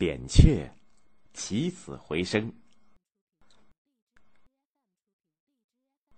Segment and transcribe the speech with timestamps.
[0.00, 0.66] 扁鹊
[1.34, 2.50] 起死回生。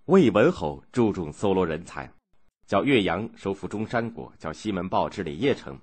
[0.04, 2.08] 魏文侯注重搜罗人才，
[2.64, 5.76] 叫岳阳收复中山国，叫西门豹治理邺城，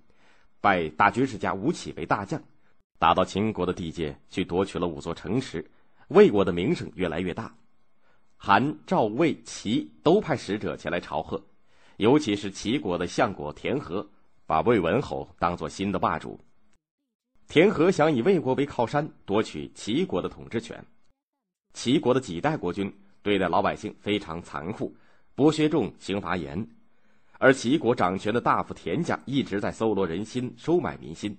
[0.62, 2.42] 拜大军事家吴起为大将，
[2.98, 5.70] 打到秦国的地界去夺取了五座城池，
[6.08, 7.54] 魏国的名声越来越大。
[8.38, 11.46] 韩、赵、魏、齐都派使者前来朝贺，
[11.98, 14.10] 尤其是齐国的相国田和，
[14.46, 16.40] 把魏文侯当做新的霸主。
[17.50, 20.86] 田和想以魏国为靠山，夺取齐国的统治权。
[21.74, 24.96] 齐国的几代国君对待老百姓非常残酷，
[25.36, 26.70] 剥削重，刑罚严。
[27.40, 31.36] 而齐国掌权的大夫田家一直在搜罗人心，收买民心。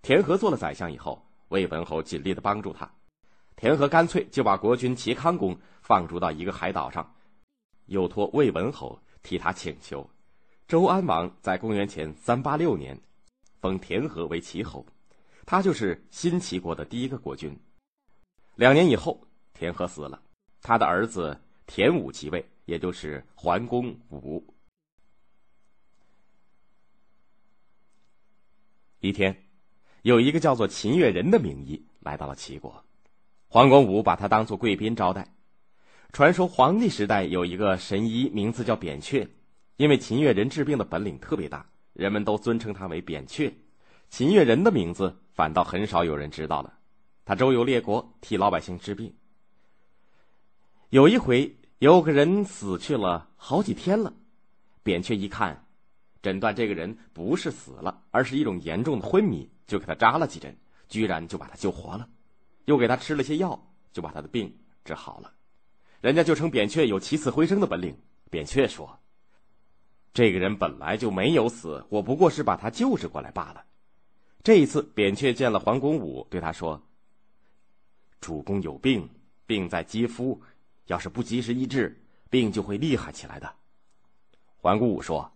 [0.00, 2.90] 田和做了宰相以后，魏文侯尽力的帮助他。
[3.54, 7.14] 田和干脆就把国君齐康公放逐到一个海岛上，
[7.84, 10.08] 又托魏文侯替他请求。
[10.66, 12.98] 周安王在公元前三八六年
[13.60, 14.86] 封田和为齐侯，
[15.44, 17.58] 他就是新齐国的第一个国君。
[18.54, 20.22] 两年以后，田和死了，
[20.60, 24.44] 他的儿子田武即位，也就是桓公武。
[29.00, 29.36] 一天，
[30.02, 32.84] 有一个叫做秦越人的名医来到了齐国。
[33.48, 35.34] 桓公武把他当做贵宾招待。
[36.12, 39.28] 传说黄帝时代有一个神医，名字叫扁鹊，
[39.76, 43.52] 因为秦越人治病的本领特别大，人们都尊称他为扁鹊。
[44.12, 46.74] 秦越人的名字反倒很少有人知道了。
[47.24, 49.10] 他周游列国，替老百姓治病。
[50.90, 54.12] 有一回，有个人死去了好几天了，
[54.82, 55.64] 扁鹊一看，
[56.20, 60.54] 诊断这个人不是死了，而是一种严重的昏迷，就给他扎了几针，
[60.90, 62.06] 居然就把他救活了。
[62.66, 63.58] 又给他吃了些药，
[63.94, 65.32] 就把他的病治好了。
[66.02, 67.96] 人家就称扁鹊有起死回生的本领。
[68.28, 69.00] 扁鹊说
[70.12, 73.64] ：“这个人本来就没有死，我不过是把他救治过来罢了。”
[74.42, 76.80] 这一次，扁鹊见了黄公武，对他说
[78.20, 79.08] ：“主公有病，
[79.46, 80.40] 病在肌肤，
[80.86, 81.96] 要是不及时医治，
[82.28, 83.54] 病就会厉害起来的。”
[84.58, 85.32] 黄公武说：“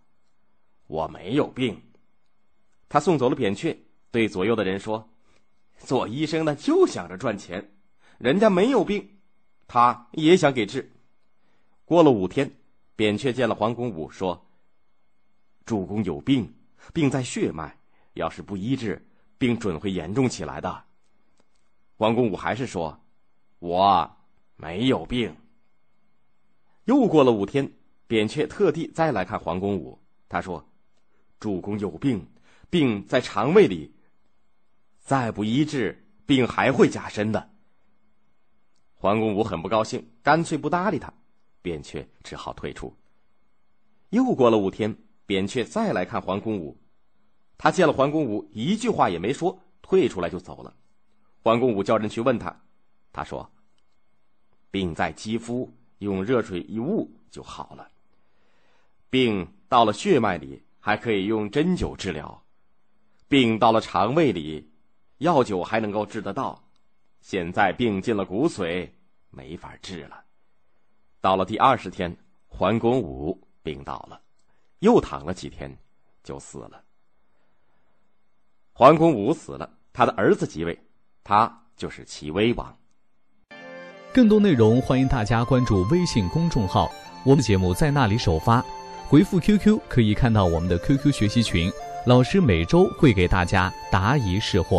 [0.89, 1.81] 我没有病。”
[2.89, 3.77] 他送走了扁鹊，
[4.11, 5.09] 对左右的人说。
[5.79, 7.77] 做医生的就想着赚钱，
[8.17, 9.19] 人家没有病，
[9.69, 10.91] 他也想给治。
[11.85, 12.51] 过了五天，
[12.97, 14.49] 扁鹊见了黄公武，说
[15.67, 16.51] ：“主公有病，
[16.95, 17.79] 病在血脉，
[18.17, 19.07] 要是不医治，
[19.39, 20.85] 病准会严重起来的。”
[21.97, 23.01] 黄公武还是说
[23.61, 24.17] ：“我
[24.57, 25.35] 没有病。”
[26.85, 27.73] 又过了五天，
[28.07, 30.69] 扁鹊特地再来看黄公武，他说
[31.41, 32.27] ：“主公有病，
[32.69, 33.95] 病在肠胃里。”
[35.01, 37.51] 再不医治，病还会加深的。
[38.95, 41.13] 黄公武很不高兴，干脆不搭理他，
[41.63, 42.93] 扁鹊只好退出。
[44.11, 46.77] 又过了五天，扁鹊再来看黄公武，
[47.59, 50.75] 他见了桓公武，一句话也没说，退出来就走了。
[51.43, 52.55] 桓公武叫人去问他，
[53.13, 53.51] 他说
[54.71, 57.91] ：“病在肌肤，用热水一捂就好了。
[59.09, 62.43] 病到了血脉里，还可以用针灸治疗；
[63.29, 64.71] 病到了肠胃里。”
[65.19, 66.63] 药酒还能够治得到，
[67.23, 68.87] 现在病进了骨髓，
[69.31, 70.23] 没法治了。
[71.23, 72.15] 到了第二十天，
[72.47, 74.21] 桓公武病倒了，
[74.81, 75.75] 又躺了几天，
[76.23, 76.85] 就死了。
[78.79, 80.79] 桓公武死了，他的儿子即位，
[81.25, 82.77] 他就是齐威王。
[84.13, 86.93] 更多内容欢迎大家关注微信公众号，
[87.25, 88.63] 我们节目在那里首发。
[89.09, 91.73] 回复 QQ 可以看到我们的 QQ 学习群，
[92.05, 94.75] 老师每周会给大家答疑释惑。